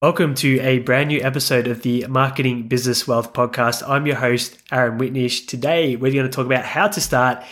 [0.00, 3.82] Welcome to a brand new episode of the Marketing Business Wealth Podcast.
[3.84, 5.48] I'm your host, Aaron Whitnish.
[5.48, 7.42] Today, we're going to talk about how to start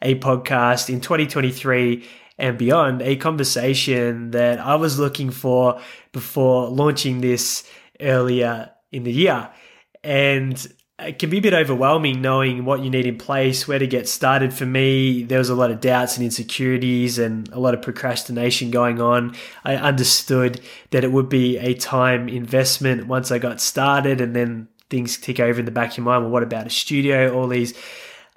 [0.00, 2.08] a podcast in 2023
[2.38, 5.80] and beyond, a conversation that I was looking for
[6.12, 7.68] before launching this
[8.00, 9.50] earlier in the year.
[10.04, 10.64] And
[10.98, 14.08] it can be a bit overwhelming knowing what you need in place, where to get
[14.08, 14.54] started.
[14.54, 18.70] For me, there was a lot of doubts and insecurities and a lot of procrastination
[18.70, 19.36] going on.
[19.62, 20.60] I understood
[20.92, 25.38] that it would be a time investment once I got started, and then things tick
[25.38, 26.24] over in the back of your mind.
[26.24, 27.36] Well, what about a studio?
[27.36, 27.74] All these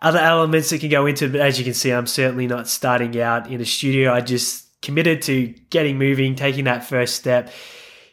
[0.02, 1.31] other elements that can go into it.
[1.31, 4.12] But as you can see, I'm certainly not starting out in a studio.
[4.12, 7.52] I just committed to getting moving, taking that first step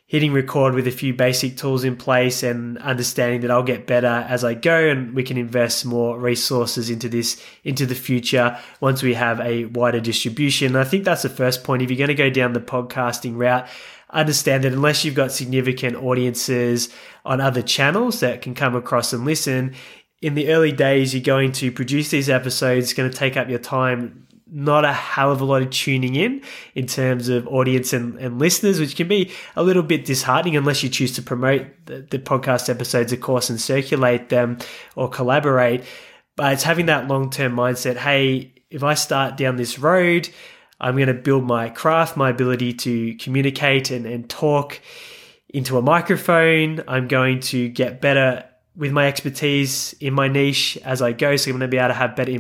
[0.08, 4.24] hitting record with a few basic tools in place and understanding that I'll get better
[4.28, 9.02] as I go and we can invest more resources into this into the future once
[9.02, 10.68] we have a wider distribution.
[10.68, 11.82] And I think that's the first point.
[11.82, 13.66] If you're going to go down the podcasting route,
[14.10, 16.88] understand that unless you've got significant audiences
[17.24, 19.74] on other channels that can come across and listen,
[20.22, 23.48] in the early days, you're going to produce these episodes, it's going to take up
[23.48, 26.40] your time not a hell of a lot of tuning in
[26.74, 30.82] in terms of audience and, and listeners, which can be a little bit disheartening unless
[30.82, 34.58] you choose to promote the, the podcast episodes, of course, and circulate them
[34.94, 35.82] or collaborate.
[36.36, 40.28] But it's having that long term mindset hey, if I start down this road,
[40.80, 44.80] I'm going to build my craft, my ability to communicate and, and talk
[45.48, 46.82] into a microphone.
[46.86, 48.44] I'm going to get better
[48.76, 51.36] with my expertise in my niche as I go.
[51.36, 52.30] So I'm going to be able to have better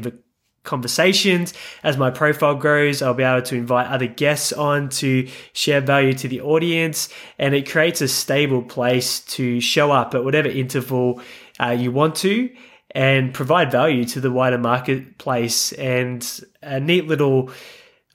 [0.66, 1.54] conversations.
[1.82, 6.12] As my profile grows, I'll be able to invite other guests on to share value
[6.14, 11.22] to the audience, and it creates a stable place to show up at whatever interval
[11.58, 12.50] uh, you want to
[12.90, 17.50] and provide value to the wider marketplace and a neat little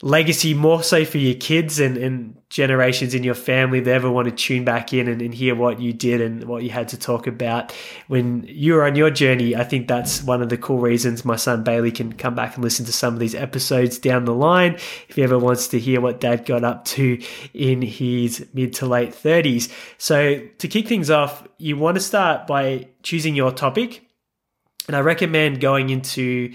[0.02, 4.26] legacy more so for your kids and, and generations in your family that ever want
[4.26, 6.98] to tune back in and, and, hear what you did and what you had to
[6.98, 7.72] talk about
[8.08, 9.54] when you were on your journey.
[9.54, 12.64] I think that's one of the cool reasons my son Bailey can come back and
[12.64, 14.74] listen to some of these episodes down the line
[15.08, 17.22] if he ever wants to hear what dad got up to
[17.54, 19.72] in his mid to late 30s.
[19.98, 24.04] So to kick things off, you want to start by choosing your topic.
[24.88, 26.52] And I recommend going into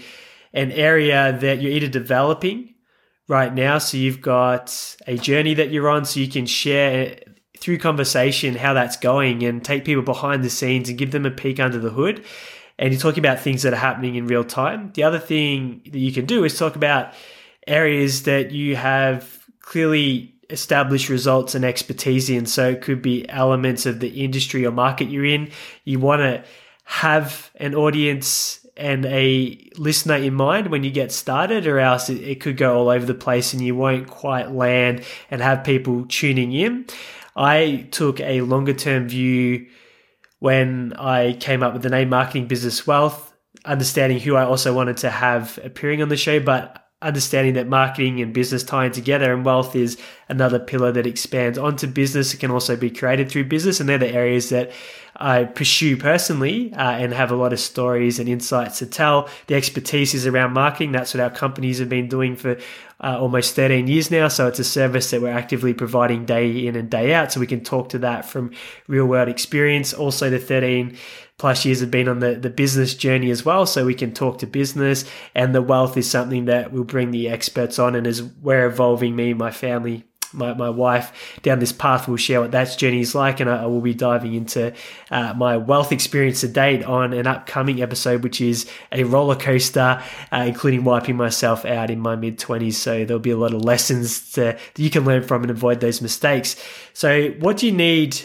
[0.52, 2.74] an area that you're either developing
[3.28, 3.78] right now.
[3.78, 7.20] So you've got a journey that you're on, so you can share
[7.58, 11.30] through conversation how that's going and take people behind the scenes and give them a
[11.30, 12.24] peek under the hood.
[12.78, 14.92] And you're talking about things that are happening in real time.
[14.94, 17.12] The other thing that you can do is talk about
[17.66, 22.46] areas that you have clearly established results and expertise in.
[22.46, 25.50] So it could be elements of the industry or market you're in.
[25.84, 26.44] You want to
[26.84, 32.22] have an audience and a listener in mind when you get started, or else it,
[32.22, 36.06] it could go all over the place and you won't quite land and have people
[36.06, 36.86] tuning in.
[37.36, 39.66] I took a longer term view
[40.38, 43.32] when I came up with the name Marketing Business Wealth,
[43.64, 48.20] understanding who I also wanted to have appearing on the show, but understanding that marketing
[48.20, 49.96] and business tying together and wealth is
[50.28, 52.34] another pillar that expands onto business.
[52.34, 54.72] It can also be created through business, and they're the areas that
[55.14, 59.28] I pursue personally uh, and have a lot of stories and insights to tell.
[59.46, 60.92] The expertise is around marketing.
[60.92, 62.56] That's what our companies have been doing for
[63.00, 64.28] uh, almost 13 years now.
[64.28, 67.32] So it's a service that we're actively providing day in and day out.
[67.32, 68.52] So we can talk to that from
[68.86, 69.92] real world experience.
[69.92, 70.96] Also, the 13
[71.38, 73.64] plus years have been on the, the business journey as well.
[73.64, 75.04] So we can talk to business
[75.34, 77.94] and the wealth is something that we'll bring the experts on.
[77.94, 82.08] And as we're evolving, me my family, my, my wife down this path.
[82.08, 84.72] We'll share what that journey is like, and I, I will be diving into
[85.10, 90.02] uh, my wealth experience to date on an upcoming episode, which is a roller coaster,
[90.32, 92.74] uh, including wiping myself out in my mid 20s.
[92.74, 95.80] So there'll be a lot of lessons to, that you can learn from and avoid
[95.80, 96.56] those mistakes.
[96.92, 98.20] So, what do you need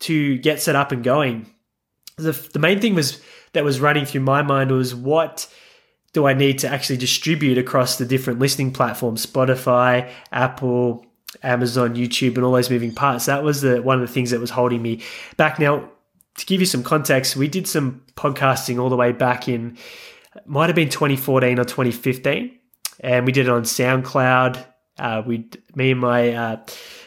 [0.00, 1.53] to get set up and going?
[2.16, 3.20] The, the main thing was
[3.52, 5.52] that was running through my mind was what
[6.12, 11.04] do I need to actually distribute across the different listening platforms Spotify, Apple,
[11.42, 13.26] Amazon, YouTube, and all those moving parts.
[13.26, 15.02] That was the one of the things that was holding me
[15.36, 15.58] back.
[15.58, 15.90] Now,
[16.38, 19.76] to give you some context, we did some podcasting all the way back in
[20.46, 22.58] might have been 2014 or 2015,
[23.00, 24.64] and we did it on SoundCloud.
[24.98, 26.64] Uh, we, me and my uh,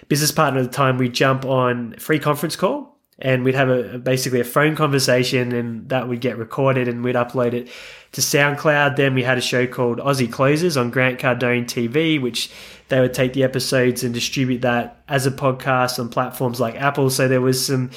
[0.07, 3.97] business partner at the time, we jump on free conference call and we'd have a
[3.97, 7.69] basically a phone conversation and that would get recorded and we'd upload it
[8.11, 8.95] to SoundCloud.
[8.95, 12.51] Then we had a show called Aussie Closers on Grant Cardone TV, which
[12.89, 17.09] they would take the episodes and distribute that as a podcast on platforms like Apple.
[17.09, 17.89] So there was some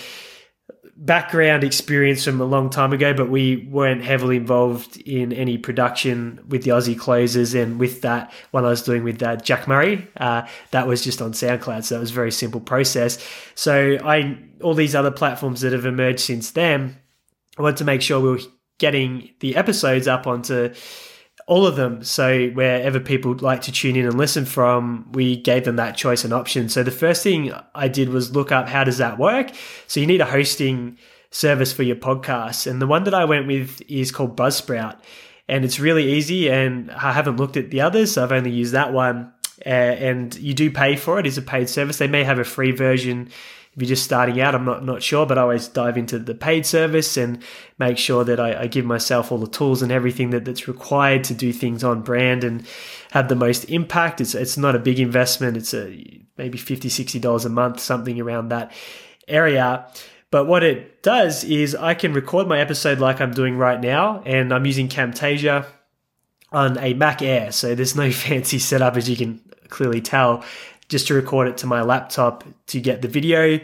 [1.02, 6.38] background experience from a long time ago, but we weren't heavily involved in any production
[6.48, 7.54] with the Aussie closers.
[7.54, 11.22] And with that, one I was doing with uh, Jack Murray, uh, that was just
[11.22, 11.84] on SoundCloud.
[11.84, 13.18] So that was a very simple process.
[13.54, 16.98] So I, all these other platforms that have emerged since then,
[17.56, 18.40] I wanted to make sure we were
[18.78, 20.74] getting the episodes up onto
[21.50, 22.04] all of them.
[22.04, 26.22] So wherever people like to tune in and listen from, we gave them that choice
[26.22, 26.68] and option.
[26.68, 29.50] So the first thing I did was look up how does that work.
[29.88, 30.96] So you need a hosting
[31.32, 35.00] service for your podcast, and the one that I went with is called Buzzsprout,
[35.48, 36.48] and it's really easy.
[36.48, 39.32] And I haven't looked at the others, so I've only used that one.
[39.66, 41.98] Uh, and you do pay for it; it's a paid service.
[41.98, 43.30] They may have a free version
[43.72, 46.34] if you're just starting out, I'm not not sure, but I always dive into the
[46.34, 47.40] paid service and
[47.78, 51.22] make sure that I, I give myself all the tools and everything that, that's required
[51.24, 52.66] to do things on brand and
[53.12, 54.20] have the most impact.
[54.20, 55.56] It's it's not a big investment.
[55.56, 58.72] It's a maybe 50 60 dollars a month, something around that
[59.28, 59.86] area.
[60.32, 64.22] But what it does is I can record my episode like I'm doing right now,
[64.26, 65.64] and I'm using Camtasia
[66.50, 67.52] on a Mac Air.
[67.52, 70.44] So there's no fancy setup, as you can clearly tell
[70.90, 73.60] just to record it to my laptop to get the video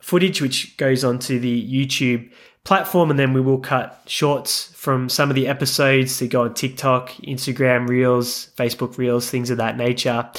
[0.00, 2.30] footage, which goes onto the YouTube
[2.64, 3.10] platform.
[3.10, 7.10] And then we will cut shorts from some of the episodes to go on TikTok,
[7.24, 10.30] Instagram Reels, Facebook Reels, things of that nature.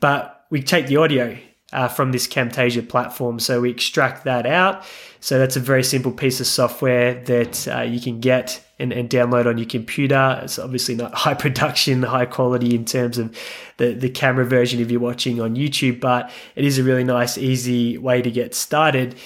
[0.00, 1.36] But we take the audio
[1.72, 3.38] uh, from this Camtasia platform.
[3.38, 4.84] So we extract that out.
[5.20, 9.08] So that's a very simple piece of software that uh, you can get and, and,
[9.08, 10.40] download on your computer.
[10.42, 13.36] It's obviously not high production, high quality in terms of
[13.78, 17.38] the, the camera version if you're watching on YouTube, but it is a really nice,
[17.38, 19.16] easy way to get started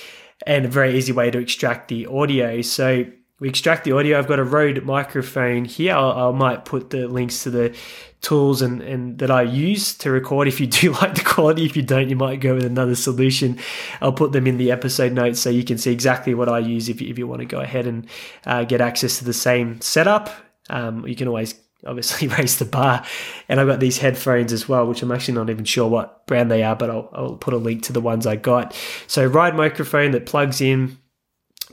[0.46, 2.62] and a very easy way to extract the audio.
[2.62, 3.06] So
[3.40, 4.18] we extract the audio.
[4.18, 5.94] I've got a Rode microphone here.
[5.94, 7.76] I, I might put the links to the
[8.20, 10.48] tools and, and that I use to record.
[10.48, 13.58] If you do like the quality, if you don't, you might go with another solution.
[14.00, 16.88] I'll put them in the episode notes so you can see exactly what I use
[16.88, 18.06] if you, if you want to go ahead and
[18.46, 20.30] uh, get access to the same setup.
[20.68, 21.54] Um, you can always
[21.86, 23.04] obviously raise the bar.
[23.48, 26.50] And I've got these headphones as well, which I'm actually not even sure what brand
[26.50, 28.74] they are, but I'll, I'll put a link to the ones I got.
[29.06, 30.98] So, Rode microphone that plugs in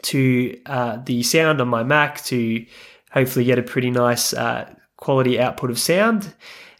[0.03, 2.65] to uh, the sound on my Mac to
[3.11, 6.33] hopefully get a pretty nice uh, quality output of sound.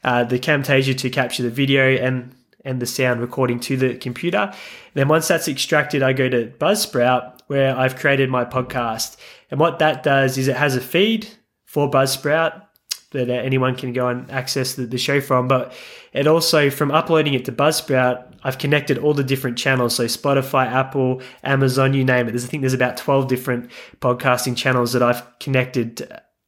[0.04, 2.36] Uh, the Camtasia to capture the video and
[2.66, 4.54] and the sound recording to the computer.
[4.94, 9.16] then once that's extracted, I go to Buzzsprout where I've created my podcast.
[9.50, 11.30] And what that does is it has a feed
[11.64, 12.64] for Buzzsprout
[13.12, 15.48] that anyone can go and access the, the show from.
[15.48, 15.74] But
[16.12, 19.96] it also, from uploading it to Buzzsprout, I've connected all the different channels.
[19.96, 22.32] So Spotify, Apple, Amazon, you name it.
[22.32, 23.72] There's, I think there's about 12 different
[24.02, 26.06] podcasting channels that I've connected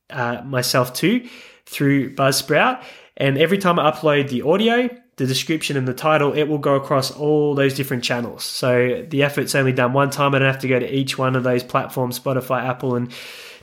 [0.10, 1.25] uh, myself to
[1.69, 2.83] through Buzzsprout.
[3.16, 6.75] And every time I upload the audio, the description and the title, it will go
[6.75, 8.44] across all those different channels.
[8.44, 10.33] So the effort's only done one time.
[10.33, 13.12] I don't have to go to each one of those platforms, Spotify, Apple, and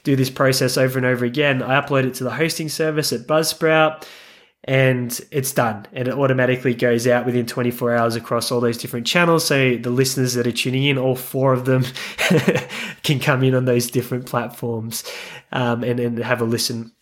[0.05, 1.63] do this process over and over again.
[1.63, 4.07] I upload it to the hosting service at Buzzsprout
[4.63, 5.87] and it's done.
[5.93, 9.45] And it automatically goes out within 24 hours across all those different channels.
[9.45, 11.85] So the listeners that are tuning in, all four of them
[13.03, 15.05] can come in on those different platforms
[15.53, 16.93] um, and, and have a listen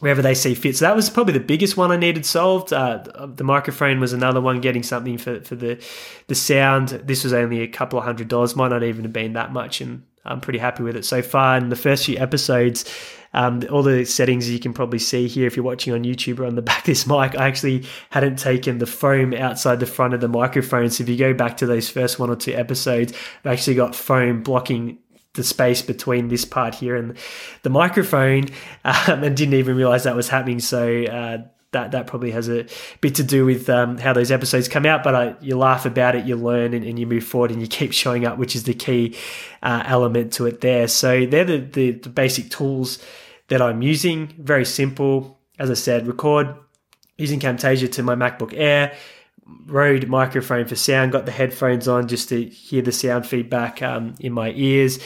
[0.00, 0.76] wherever they see fit.
[0.76, 2.72] So that was probably the biggest one I needed solved.
[2.72, 5.82] Uh, the microphone was another one, getting something for, for the
[6.26, 6.88] the sound.
[6.88, 9.80] This was only a couple of hundred dollars, might not even have been that much,
[9.80, 11.56] and I'm pretty happy with it so far.
[11.56, 12.84] And the first few episodes,
[13.32, 16.46] um, all the settings you can probably see here if you're watching on YouTube or
[16.46, 20.14] on the back of this mic, I actually hadn't taken the foam outside the front
[20.14, 20.90] of the microphone.
[20.90, 23.12] So if you go back to those first one or two episodes,
[23.44, 24.98] I've actually got foam blocking
[25.40, 27.16] the space between this part here and
[27.62, 28.46] the microphone
[28.84, 30.60] um, and didn't even realize that was happening.
[30.60, 31.38] So, uh,
[31.72, 32.66] that that probably has a
[33.00, 35.02] bit to do with um, how those episodes come out.
[35.02, 37.68] But uh, you laugh about it, you learn, and, and, you move forward, and you
[37.68, 39.16] keep showing up, which is the key
[39.62, 40.60] uh, element to it.
[40.60, 42.98] There, so they're the, the, the basic tools
[43.48, 44.34] that I'm using.
[44.38, 46.06] Very simple, as I said.
[46.06, 46.56] Record
[47.18, 48.96] using Camtasia to my MacBook Air.
[49.66, 51.12] Rode microphone for sound.
[51.12, 55.00] Got the headphones on just to hear the sound feedback um, in my ears.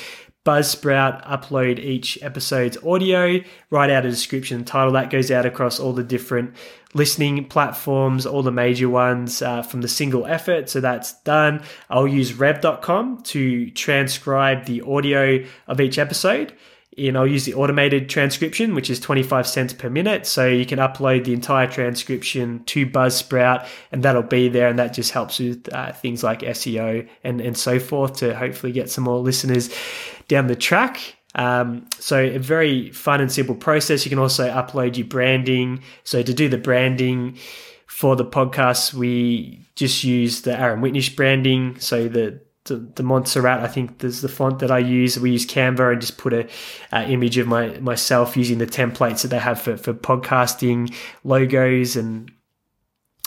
[0.44, 5.94] Buzzsprout upload each episode's audio, write out a description title that goes out across all
[5.94, 6.54] the different
[6.92, 10.68] listening platforms, all the major ones uh, from the single effort.
[10.68, 11.62] So that's done.
[11.88, 16.54] I'll use rev.com to transcribe the audio of each episode
[16.96, 20.26] and I'll use the automated transcription, which is 25 cents per minute.
[20.26, 24.68] So you can upload the entire transcription to Buzzsprout and that'll be there.
[24.68, 28.72] And that just helps with uh, things like SEO and, and so forth to hopefully
[28.72, 29.74] get some more listeners
[30.28, 31.16] down the track.
[31.34, 34.04] Um, so a very fun and simple process.
[34.04, 35.82] You can also upload your branding.
[36.04, 37.36] So to do the branding
[37.86, 41.78] for the podcast, we just use the Aaron Whitnish branding.
[41.80, 45.18] So the de Montserrat, I think there's the font that I use.
[45.18, 46.48] We use Canva and just put a
[46.92, 51.96] uh, image of my myself using the templates that they have for, for podcasting logos
[51.96, 52.30] and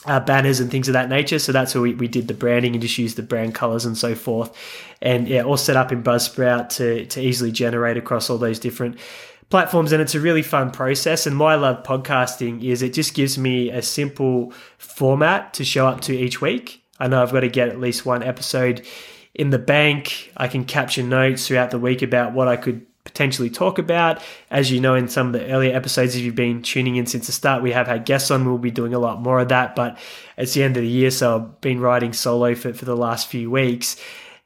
[0.08, 1.38] uh, banners and things of that nature.
[1.38, 3.98] So that's where we, we did the branding and just used the brand colors and
[3.98, 4.56] so forth.
[5.02, 8.98] And yeah, all set up in Buzzsprout to, to easily generate across all those different
[9.50, 9.92] platforms.
[9.92, 11.28] And it's a really fun process.
[11.28, 15.88] And why I love podcasting is it just gives me a simple format to show
[15.88, 16.84] up to each week.
[17.00, 18.86] I know I've got to get at least one episode
[19.36, 20.32] in the bank.
[20.36, 24.22] I can capture notes throughout the week about what I could potentially talk about.
[24.52, 27.26] As you know, in some of the earlier episodes, if you've been tuning in since
[27.26, 28.46] the start, we have had guests on.
[28.46, 29.76] We'll be doing a lot more of that.
[29.76, 29.98] But
[30.38, 33.28] it's the end of the year, so I've been writing solo for, for the last
[33.28, 33.96] few weeks.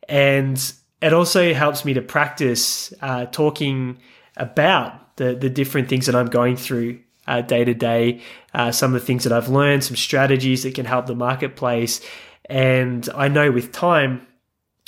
[0.08, 3.98] And it also helps me to practice uh, talking
[4.38, 8.22] about the, the different things that I'm going through uh, day to day,
[8.54, 12.02] uh, some of the things that I've learned, some strategies that can help the marketplace.
[12.46, 14.28] And I know with time,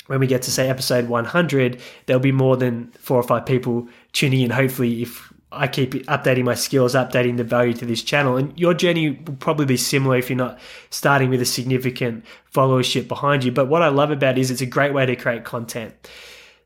[0.06, 3.88] when we get to say episode 100, there'll be more than four or five people
[4.12, 4.50] tuning in.
[4.50, 8.74] Hopefully, if I keep updating my skills, updating the value to this channel, and your
[8.74, 10.58] journey will probably be similar if you're not
[10.90, 13.52] starting with a significant followership behind you.
[13.52, 15.94] But what I love about it is it's a great way to create content.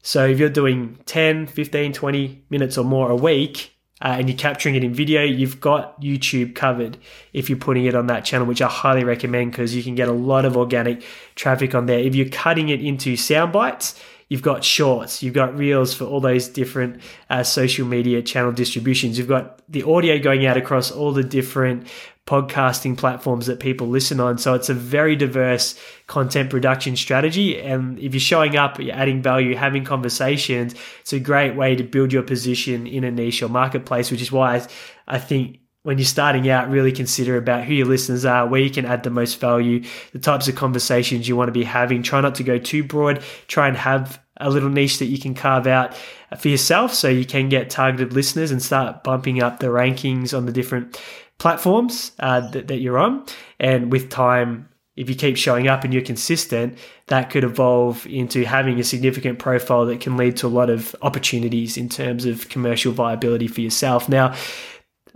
[0.02, 4.38] So if you're doing 10, 15, 20 minutes or more a week, uh, and you're
[4.38, 6.98] capturing it in video, you've got YouTube covered
[7.32, 10.08] if you're putting it on that channel, which I highly recommend because you can get
[10.08, 11.02] a lot of organic
[11.34, 11.98] traffic on there.
[11.98, 16.20] If you're cutting it into sound bites, you've got shorts, you've got reels for all
[16.20, 19.18] those different uh, social media channel distributions.
[19.18, 21.86] You've got the audio going out across all the different
[22.26, 24.36] podcasting platforms that people listen on.
[24.36, 27.58] So it's a very diverse content production strategy.
[27.58, 31.82] And if you're showing up, you're adding value, having conversations, it's a great way to
[31.82, 34.62] build your position in a niche or marketplace, which is why
[35.06, 38.68] I think when you're starting out, really consider about who your listeners are, where you
[38.68, 42.02] can add the most value, the types of conversations you want to be having.
[42.02, 43.22] Try not to go too broad.
[43.46, 45.96] Try and have a little niche that you can carve out
[46.38, 50.44] for yourself so you can get targeted listeners and start bumping up the rankings on
[50.44, 51.00] the different
[51.38, 53.24] platforms uh, that, that you're on.
[53.58, 56.76] And with time, if you keep showing up and you're consistent,
[57.06, 60.94] that could evolve into having a significant profile that can lead to a lot of
[61.00, 64.06] opportunities in terms of commercial viability for yourself.
[64.06, 64.34] Now,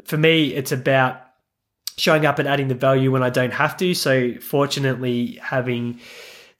[0.04, 1.21] for me, it's about
[1.97, 3.94] showing up and adding the value when I don't have to.
[3.94, 6.00] So, fortunately, having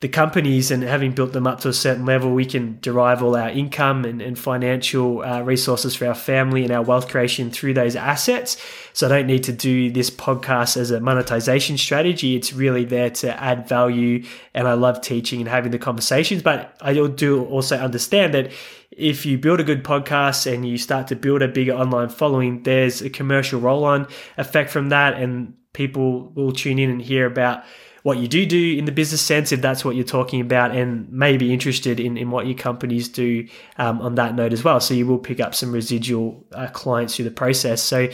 [0.03, 3.37] the companies and having built them up to a certain level, we can derive all
[3.37, 7.73] our income and, and financial uh, resources for our family and our wealth creation through
[7.73, 8.61] those assets.
[8.95, 12.35] So I don't need to do this podcast as a monetization strategy.
[12.35, 14.25] It's really there to add value.
[14.55, 16.43] And I love teaching and having the conversations.
[16.43, 18.51] But I do also understand that
[18.91, 22.65] if you build a good podcast and you start to build a bigger online following,
[22.65, 25.15] there's a commercial roll on effect from that.
[25.15, 27.63] And people will tune in and hear about
[28.03, 31.11] what you do do in the business sense, if that's what you're talking about, and
[31.13, 33.47] may be interested in, in what your companies do
[33.79, 34.81] um, on that note as well.
[34.81, 37.83] So you will pick up some residual uh, clients through the process.
[37.83, 38.09] So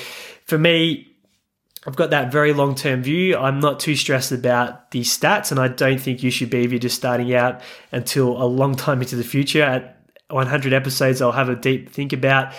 [0.45, 1.09] for me,
[1.87, 3.37] I've got that very long term view.
[3.37, 6.71] I'm not too stressed about the stats, and I don't think you should be if
[6.71, 9.62] you're just starting out until a long time into the future.
[9.62, 12.52] At 100 episodes, I'll have a deep think about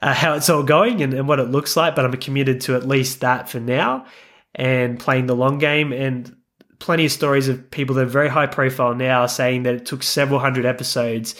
[0.00, 2.74] uh, how it's all going and, and what it looks like, but I'm committed to
[2.74, 4.06] at least that for now
[4.54, 5.92] and playing the long game.
[5.92, 6.34] And
[6.82, 10.02] plenty of stories of people that are very high profile now saying that it took
[10.02, 11.36] several hundred episodes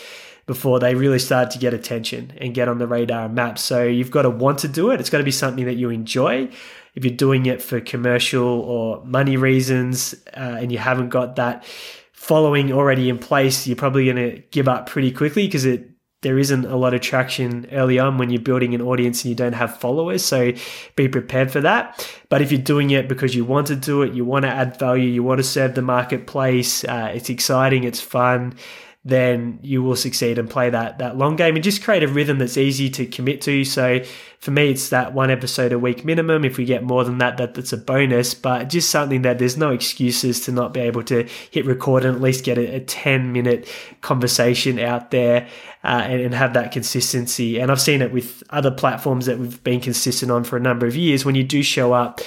[0.46, 3.58] before they really started to get attention and get on the radar and map.
[3.58, 5.00] So you've got to want to do it.
[5.00, 6.48] It's got to be something that you enjoy.
[6.94, 11.64] If you're doing it for commercial or money reasons uh, and you haven't got that
[12.12, 15.90] following already in place, you're probably going to give up pretty quickly because it
[16.22, 19.34] there isn't a lot of traction early on when you're building an audience and you
[19.34, 20.24] don't have followers.
[20.24, 20.52] So
[20.96, 22.08] be prepared for that.
[22.28, 24.78] But if you're doing it because you want to do it, you want to add
[24.78, 28.54] value, you want to serve the marketplace, uh, it's exciting, it's fun,
[29.04, 32.38] then you will succeed and play that that long game and just create a rhythm
[32.38, 33.64] that's easy to commit to.
[33.64, 34.00] So
[34.38, 36.44] for me, it's that one episode a week minimum.
[36.44, 38.32] If we get more than that, that that's a bonus.
[38.32, 42.14] But just something that there's no excuses to not be able to hit record and
[42.14, 43.68] at least get a, a 10 minute
[44.02, 45.48] conversation out there
[45.82, 47.58] uh, and, and have that consistency.
[47.58, 50.86] And I've seen it with other platforms that we've been consistent on for a number
[50.86, 51.24] of years.
[51.24, 52.20] When you do show up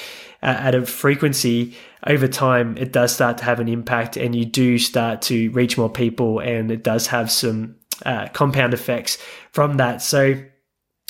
[0.46, 1.76] at a frequency
[2.06, 5.78] over time, it does start to have an impact and you do start to reach
[5.78, 7.76] more people and it does have some
[8.06, 9.18] uh, compound effects
[9.52, 10.02] from that.
[10.02, 10.36] So,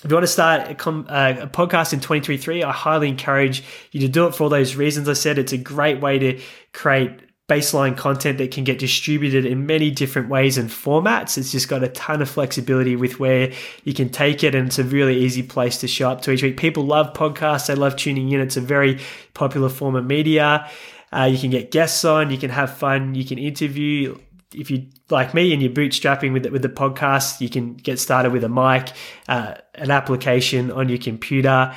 [0.03, 3.63] if you want to start a, com- uh, a, podcast in 2023, I highly encourage
[3.91, 5.39] you to do it for all those reasons I said.
[5.39, 6.41] It's a great way to
[6.73, 11.37] create baseline content that can get distributed in many different ways and formats.
[11.37, 14.79] It's just got a ton of flexibility with where you can take it, and it's
[14.79, 16.57] a really easy place to show up to each week.
[16.57, 18.41] People love podcasts, they love tuning in.
[18.41, 18.99] It's a very
[19.33, 20.69] popular form of media.
[21.11, 24.17] Uh, you can get guests on, you can have fun, you can interview
[24.53, 27.99] if you like me and you're bootstrapping with the, with the podcast, you can get
[27.99, 28.91] started with a mic,
[29.27, 31.75] uh, an application on your computer,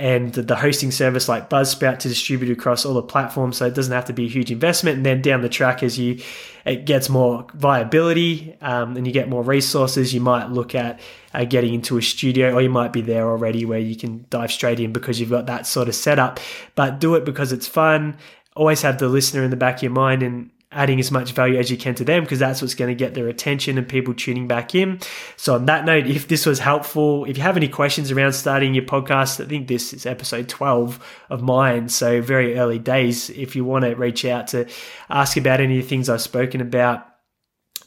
[0.00, 3.58] and the hosting service like Buzzsprout to distribute across all the platforms.
[3.58, 4.96] So it doesn't have to be a huge investment.
[4.96, 6.20] And then down the track, as you
[6.64, 11.00] it gets more viability um, and you get more resources, you might look at
[11.34, 14.50] uh, getting into a studio, or you might be there already where you can dive
[14.50, 16.40] straight in because you've got that sort of setup.
[16.74, 18.16] But do it because it's fun.
[18.56, 21.58] Always have the listener in the back of your mind and adding as much value
[21.58, 24.14] as you can to them because that's what's going to get their attention and people
[24.14, 25.00] tuning back in.
[25.36, 28.74] So, on that note, if this was helpful, if you have any questions around starting
[28.74, 31.88] your podcast, I think this is episode 12 of mine.
[31.88, 33.30] So, very early days.
[33.30, 34.68] If you want to reach out to
[35.08, 37.09] ask about any of the things I've spoken about,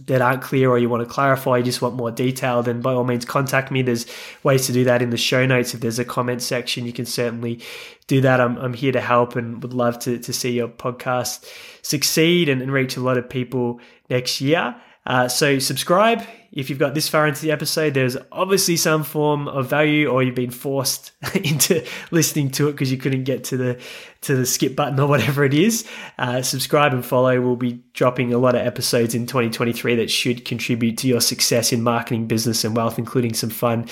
[0.06, 2.94] that aren't clear or you want to clarify, you just want more detail, then by
[2.94, 3.82] all means contact me.
[3.82, 4.06] There's
[4.44, 5.74] ways to do that in the show notes.
[5.74, 7.62] If there's a comment section, you can certainly
[8.08, 8.42] do that.
[8.42, 11.46] I'm, I'm here to help and would love to, to see your podcast
[11.82, 14.76] succeed and, and reach a lot of people next year.
[15.06, 17.94] Uh, so subscribe if you've got this far into the episode.
[17.94, 22.92] There's obviously some form of value, or you've been forced into listening to it because
[22.92, 23.82] you couldn't get to the
[24.22, 25.86] to the skip button or whatever it is.
[26.18, 27.42] Uh, subscribe and follow.
[27.42, 31.74] We'll be dropping a lot of episodes in 2023 that should contribute to your success
[31.74, 33.88] in marketing, business, and wealth, including some fun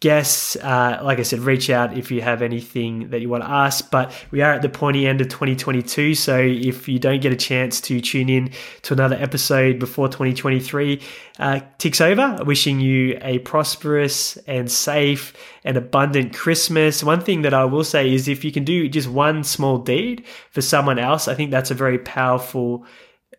[0.00, 0.54] guests.
[0.56, 3.90] Uh, like I said, reach out if you have anything that you want to ask.
[3.90, 6.14] But we are at the pointy end of 2022.
[6.14, 8.50] So if you don't get a chance to tune in
[8.82, 11.00] to another episode before 2023
[11.38, 17.02] uh, ticks over, wishing you a prosperous and safe and abundant Christmas.
[17.02, 20.24] One thing that I will say is if you can do just one small deed
[20.50, 22.86] for someone else, I think that's a very powerful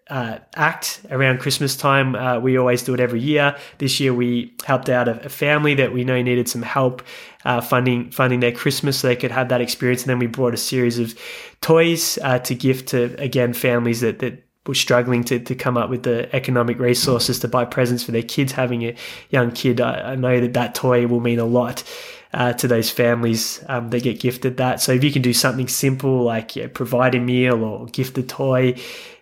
[0.10, 2.16] uh, act around Christmas time.
[2.16, 3.56] Uh, we always do it every year.
[3.78, 7.04] This year we helped out a, a family that we know needed some help
[7.46, 10.02] uh, funding funding their Christmas so they could have that experience.
[10.02, 11.18] And then we brought a series of
[11.62, 15.90] toys uh, to gift to again families that that were struggling to, to come up
[15.90, 18.52] with the economic resources to buy presents for their kids.
[18.52, 18.96] Having a
[19.30, 21.84] young kid, I, I know that that toy will mean a lot.
[22.32, 24.80] Uh, to those families um, that get gifted that.
[24.80, 28.22] So if you can do something simple like know, provide a meal or gift a
[28.22, 28.76] toy,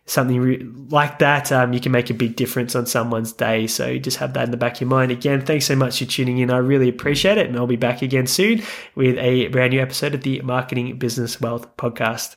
[0.07, 3.67] something re- like that, um, you can make a big difference on someone's day.
[3.67, 5.11] So just have that in the back of your mind.
[5.11, 6.49] Again, thanks so much for tuning in.
[6.49, 7.47] I really appreciate it.
[7.47, 8.63] And I'll be back again soon
[8.95, 12.25] with a brand new episode of the Marketing Business Wealth podcast.